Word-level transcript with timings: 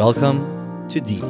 Welcome 0.00 0.88
to 0.88 0.98
Deep, 0.98 1.22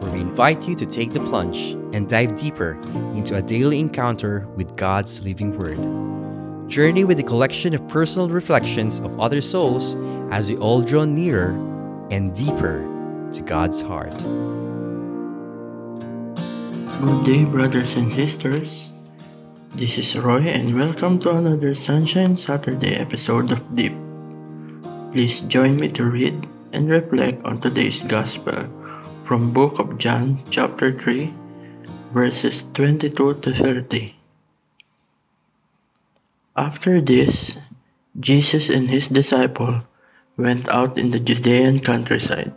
where 0.00 0.10
we 0.12 0.20
invite 0.20 0.66
you 0.66 0.74
to 0.74 0.84
take 0.84 1.12
the 1.12 1.20
plunge 1.20 1.74
and 1.94 2.08
dive 2.08 2.34
deeper 2.34 2.72
into 3.14 3.36
a 3.36 3.40
daily 3.40 3.78
encounter 3.78 4.48
with 4.56 4.74
God's 4.74 5.24
living 5.24 5.56
Word. 5.56 5.78
Journey 6.68 7.04
with 7.04 7.20
a 7.20 7.22
collection 7.22 7.72
of 7.72 7.86
personal 7.86 8.28
reflections 8.28 8.98
of 8.98 9.20
other 9.20 9.40
souls 9.40 9.94
as 10.32 10.50
we 10.50 10.56
all 10.56 10.82
draw 10.82 11.04
nearer 11.04 11.52
and 12.10 12.34
deeper 12.34 12.82
to 13.32 13.42
God's 13.42 13.80
heart. 13.80 14.18
Good 16.98 17.24
day, 17.24 17.44
brothers 17.44 17.94
and 17.94 18.12
sisters. 18.12 18.90
This 19.76 19.98
is 19.98 20.16
Roy, 20.16 20.40
and 20.40 20.74
welcome 20.76 21.20
to 21.20 21.30
another 21.30 21.76
Sunshine 21.76 22.34
Saturday 22.34 22.96
episode 22.96 23.52
of 23.52 23.76
Deep. 23.76 23.94
Please 25.12 25.42
join 25.42 25.76
me 25.76 25.92
to 25.92 26.06
read 26.06 26.48
and 26.74 26.90
reflect 26.90 27.38
on 27.46 27.62
today's 27.62 28.02
Gospel 28.10 28.66
from 29.22 29.54
Book 29.54 29.78
of 29.78 29.96
John, 29.96 30.42
chapter 30.50 30.90
3, 30.90 31.30
verses 32.10 32.66
22 32.74 33.14
to 33.14 33.54
30. 33.54 34.18
After 36.58 37.00
this, 37.00 37.56
Jesus 38.18 38.68
and 38.68 38.90
his 38.90 39.08
disciple 39.08 39.86
went 40.36 40.66
out 40.68 40.98
in 40.98 41.14
the 41.14 41.22
Judean 41.22 41.78
countryside, 41.78 42.50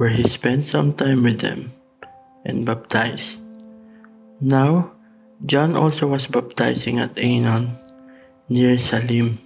where 0.00 0.16
he 0.16 0.24
spent 0.24 0.64
some 0.64 0.96
time 0.96 1.22
with 1.22 1.44
them 1.44 1.76
and 2.48 2.64
baptized. 2.64 3.44
Now, 4.40 4.96
John 5.44 5.76
also 5.76 6.08
was 6.08 6.26
baptizing 6.26 6.98
at 6.98 7.20
Aenon, 7.20 7.76
near 8.48 8.80
Salim, 8.80 9.38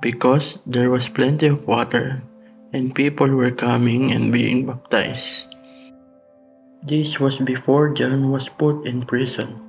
because 0.00 0.56
there 0.64 0.88
was 0.88 1.12
plenty 1.12 1.52
of 1.52 1.68
water 1.68 2.24
and 2.72 2.94
people 2.94 3.28
were 3.28 3.50
coming 3.50 4.12
and 4.12 4.32
being 4.32 4.66
baptized. 4.66 5.44
This 6.82 7.20
was 7.20 7.36
before 7.38 7.92
John 7.92 8.32
was 8.32 8.48
put 8.48 8.86
in 8.86 9.04
prison. 9.06 9.60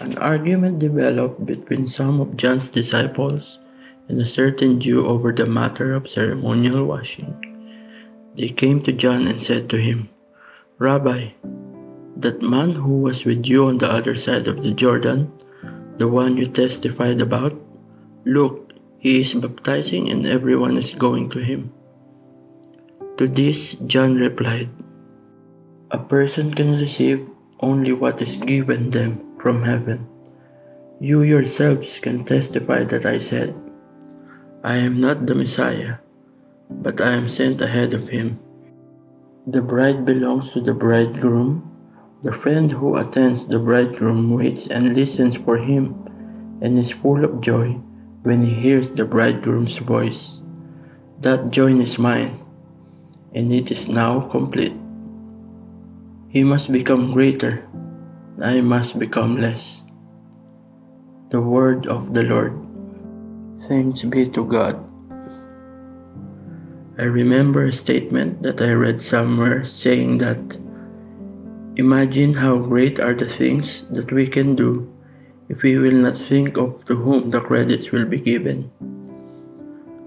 An 0.00 0.18
argument 0.18 0.80
developed 0.80 1.46
between 1.46 1.86
some 1.86 2.20
of 2.20 2.36
John's 2.36 2.68
disciples 2.68 3.60
and 4.08 4.20
a 4.20 4.26
certain 4.26 4.80
Jew 4.80 5.06
over 5.06 5.32
the 5.32 5.46
matter 5.46 5.94
of 5.94 6.10
ceremonial 6.10 6.84
washing. 6.84 7.32
They 8.36 8.50
came 8.50 8.82
to 8.82 8.92
John 8.92 9.26
and 9.26 9.40
said 9.40 9.70
to 9.70 9.78
him, 9.78 10.10
Rabbi, 10.78 11.30
that 12.18 12.42
man 12.42 12.72
who 12.72 12.98
was 13.00 13.24
with 13.24 13.46
you 13.46 13.66
on 13.66 13.78
the 13.78 13.90
other 13.90 14.14
side 14.14 14.46
of 14.46 14.62
the 14.62 14.74
Jordan, 14.74 15.32
the 15.96 16.08
one 16.08 16.36
you 16.36 16.46
testified 16.46 17.22
about, 17.22 17.54
look, 18.26 18.72
he 18.98 19.20
is 19.20 19.32
baptizing 19.32 20.10
and 20.10 20.26
everyone 20.26 20.76
is 20.76 20.92
going 20.92 21.30
to 21.30 21.38
him. 21.38 21.72
To 23.16 23.26
this, 23.26 23.72
John 23.86 24.16
replied, 24.16 24.68
A 25.90 25.96
person 25.96 26.52
can 26.52 26.76
receive 26.76 27.24
only 27.60 27.94
what 27.94 28.20
is 28.20 28.36
given 28.36 28.90
them 28.90 29.20
from 29.40 29.62
heaven. 29.62 30.06
You 31.00 31.22
yourselves 31.22 31.98
can 31.98 32.24
testify 32.24 32.84
that 32.84 33.06
I 33.06 33.16
said, 33.16 33.54
I 34.62 34.76
am 34.76 35.00
not 35.00 35.24
the 35.24 35.34
Messiah, 35.34 35.96
but 36.68 37.00
I 37.00 37.14
am 37.14 37.26
sent 37.26 37.62
ahead 37.62 37.94
of 37.94 38.06
him. 38.08 38.38
The 39.46 39.62
bride 39.62 40.04
belongs 40.04 40.50
to 40.50 40.60
the 40.60 40.74
bridegroom. 40.74 41.64
The 42.22 42.32
friend 42.32 42.70
who 42.70 42.96
attends 42.96 43.48
the 43.48 43.58
bridegroom 43.58 44.28
waits 44.28 44.66
and 44.66 44.94
listens 44.94 45.36
for 45.36 45.56
him 45.56 45.96
and 46.60 46.78
is 46.78 46.90
full 46.90 47.24
of 47.24 47.40
joy 47.40 47.80
when 48.24 48.44
he 48.44 48.52
hears 48.52 48.90
the 48.90 49.06
bridegroom's 49.06 49.78
voice. 49.78 50.42
That 51.22 51.50
joy 51.50 51.80
is 51.80 51.98
mine 51.98 52.44
and 53.34 53.52
it 53.52 53.70
is 53.70 53.88
now 53.88 54.20
complete. 54.28 54.74
He 56.28 56.44
must 56.44 56.70
become 56.70 57.12
greater, 57.12 57.64
and 58.36 58.44
I 58.44 58.60
must 58.60 58.98
become 58.98 59.40
less. 59.40 59.84
The 61.30 61.40
word 61.40 61.86
of 61.86 62.14
the 62.14 62.22
Lord. 62.22 62.54
Thanks 63.68 64.04
be 64.04 64.28
to 64.28 64.44
God. 64.44 64.78
I 66.98 67.04
remember 67.04 67.64
a 67.64 67.72
statement 67.72 68.42
that 68.42 68.60
I 68.60 68.72
read 68.72 69.00
somewhere 69.00 69.64
saying 69.64 70.18
that 70.18 70.58
Imagine 71.76 72.32
how 72.32 72.56
great 72.56 72.98
are 73.00 73.12
the 73.12 73.28
things 73.28 73.84
that 73.90 74.10
we 74.10 74.26
can 74.26 74.56
do 74.56 74.88
if 75.50 75.60
we 75.60 75.76
will 75.76 75.92
not 75.92 76.16
think 76.16 76.56
of 76.56 76.82
to 76.86 76.96
whom 76.96 77.28
the 77.28 77.40
credits 77.40 77.92
will 77.92 78.06
be 78.06 78.18
given. 78.18 78.70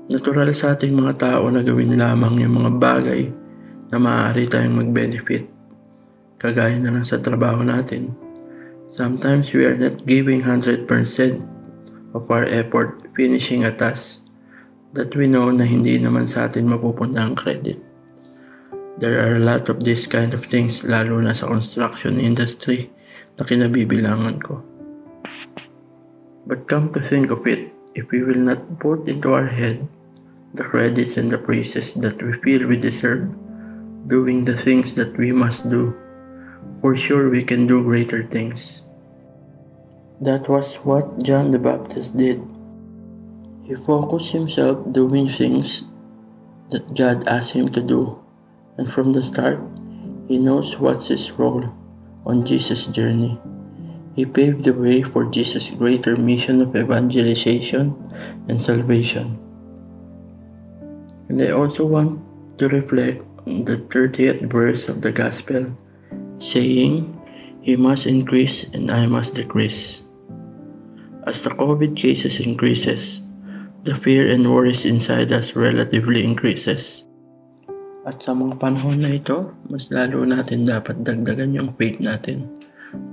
Natural 0.10 0.50
sa 0.58 0.74
ating 0.74 0.98
mga 0.98 1.22
tao 1.22 1.54
na 1.54 1.62
gawin 1.62 1.94
lamang 1.94 2.42
yung 2.42 2.58
mga 2.58 2.82
bagay 2.82 3.30
na 3.94 4.02
maaari 4.02 4.50
tayong 4.50 4.82
mag-benefit. 4.82 5.46
Kagaya 6.42 6.82
na 6.82 6.90
lang 6.90 7.06
sa 7.06 7.22
trabaho 7.22 7.62
natin. 7.62 8.10
Sometimes 8.90 9.54
we 9.54 9.70
are 9.70 9.78
not 9.78 10.02
giving 10.10 10.42
100% 10.42 10.90
of 12.18 12.26
our 12.26 12.42
effort 12.50 13.06
finishing 13.14 13.70
a 13.70 13.74
task 13.78 14.26
that 14.98 15.14
we 15.14 15.30
know 15.30 15.54
na 15.54 15.70
hindi 15.70 16.02
naman 16.02 16.26
sa 16.26 16.50
atin 16.50 16.66
mapupunta 16.66 17.22
ang 17.22 17.38
credit. 17.38 17.78
There 18.98 19.22
are 19.22 19.38
a 19.38 19.46
lot 19.46 19.70
of 19.70 19.86
this 19.86 20.10
kind 20.10 20.34
of 20.34 20.42
things 20.42 20.82
lalo 20.82 21.22
na 21.22 21.38
sa 21.38 21.54
construction 21.54 22.18
industry 22.18 22.90
na 23.38 23.46
kinabibilangan 23.46 24.42
ko. 24.42 24.58
But 26.50 26.66
come 26.66 26.90
to 26.98 27.00
think 27.14 27.30
of 27.30 27.46
it, 27.46 27.70
if 27.94 28.10
we 28.10 28.26
will 28.26 28.42
not 28.42 28.66
put 28.82 29.06
into 29.06 29.38
our 29.38 29.46
head 29.46 29.86
the 30.54 30.64
credits 30.64 31.18
and 31.18 31.32
the 31.32 31.38
praises 31.38 31.94
that 31.96 32.22
we 32.22 32.34
feel 32.42 32.68
we 32.68 32.78
deserve, 32.78 33.30
doing 34.08 34.44
the 34.46 34.58
things 34.58 34.96
that 34.96 35.16
we 35.18 35.32
must 35.32 35.70
do, 35.70 35.94
for 36.82 36.96
sure 36.96 37.30
we 37.30 37.44
can 37.44 37.68
do 37.68 37.84
greater 37.84 38.24
things. 38.24 38.84
That 40.22 40.50
was 40.50 40.76
what 40.84 41.24
John 41.24 41.52
the 41.52 41.60
Baptist 41.60 42.18
did. 42.18 42.42
He 43.64 43.76
focused 43.76 44.32
himself 44.32 44.82
doing 44.92 45.30
things 45.30 45.84
that 46.72 46.96
God 46.96 47.28
asked 47.28 47.52
him 47.52 47.70
to 47.74 47.82
do, 47.82 48.18
and 48.78 48.92
from 48.92 49.14
the 49.14 49.24
start, 49.24 49.60
he 50.28 50.38
knows 50.38 50.78
what's 50.78 51.08
his 51.08 51.32
role 51.32 51.66
on 52.26 52.46
Jesus' 52.46 52.88
journey. 52.88 53.40
He 54.16 54.26
paved 54.26 54.66
the 54.66 54.74
way 54.74 55.02
for 55.02 55.26
Jesus' 55.26 55.70
greater 55.70 56.18
mission 56.18 56.62
of 56.62 56.76
evangelization 56.76 57.96
and 58.50 58.62
salvation. 58.62 59.40
And 61.30 61.38
I 61.46 61.54
also 61.54 61.86
want 61.86 62.18
to 62.58 62.68
reflect 62.68 63.22
on 63.46 63.64
the 63.64 63.78
30th 63.94 64.50
verse 64.50 64.90
of 64.90 65.06
the 65.06 65.14
Gospel, 65.14 65.70
saying, 66.42 67.06
He 67.62 67.78
must 67.78 68.10
increase 68.10 68.66
and 68.74 68.90
I 68.90 69.06
must 69.06 69.38
decrease. 69.38 70.02
As 71.30 71.46
the 71.46 71.54
COVID 71.54 71.94
cases 71.94 72.42
increases, 72.42 73.22
the 73.86 73.94
fear 73.94 74.26
and 74.26 74.50
worries 74.50 74.90
inside 74.90 75.32
us 75.32 75.54
relatively 75.54 76.26
increases. 76.26 77.06
At 78.10 78.26
sa 78.26 78.34
mga 78.34 78.58
panahon 78.58 79.06
na 79.06 79.22
ito, 79.22 79.54
mas 79.70 79.94
lalo 79.94 80.26
natin 80.26 80.66
dapat 80.66 81.06
dagdagan 81.06 81.54
yung 81.54 81.78
faith 81.78 82.02
natin 82.02 82.50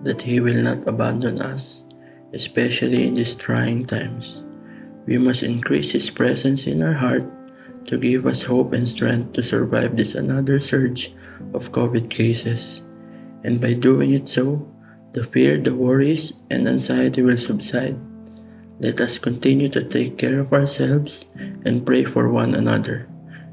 that 0.08 0.24
He 0.24 0.40
will 0.40 0.64
not 0.64 0.88
abandon 0.88 1.36
us, 1.36 1.84
especially 2.32 3.04
in 3.04 3.12
these 3.12 3.36
trying 3.36 3.84
times. 3.84 4.40
We 5.04 5.20
must 5.20 5.44
increase 5.44 5.92
His 5.92 6.08
presence 6.08 6.64
in 6.64 6.80
our 6.80 6.96
heart 6.96 7.28
to 7.86 7.98
give 7.98 8.26
us 8.26 8.42
hope 8.42 8.72
and 8.72 8.88
strength 8.88 9.32
to 9.34 9.42
survive 9.42 9.96
this 9.96 10.14
another 10.14 10.60
surge 10.60 11.14
of 11.54 11.72
COVID 11.72 12.10
cases. 12.10 12.82
And 13.44 13.60
by 13.60 13.74
doing 13.74 14.12
it 14.12 14.28
so, 14.28 14.66
the 15.12 15.24
fear, 15.24 15.56
the 15.56 15.74
worries, 15.74 16.32
and 16.50 16.68
anxiety 16.68 17.22
will 17.22 17.36
subside. 17.36 17.96
Let 18.80 19.00
us 19.00 19.18
continue 19.18 19.68
to 19.70 19.84
take 19.84 20.18
care 20.18 20.40
of 20.40 20.52
ourselves 20.52 21.24
and 21.64 21.86
pray 21.86 22.04
for 22.04 22.28
one 22.28 22.54
another, 22.54 23.08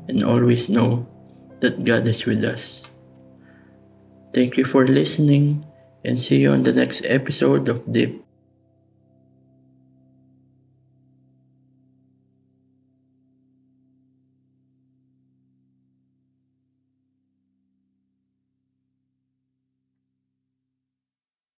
and 0.08 0.24
always 0.24 0.68
know 0.68 1.08
that 1.62 1.86
God 1.86 2.08
is 2.08 2.26
with 2.26 2.44
us. 2.44 2.84
Thank 4.34 4.58
you 4.58 4.66
for 4.66 4.88
listening, 4.88 5.64
and 6.04 6.20
see 6.20 6.44
you 6.44 6.52
on 6.52 6.64
the 6.64 6.74
next 6.74 7.06
episode 7.06 7.70
of 7.70 7.86
Deep 7.94 8.23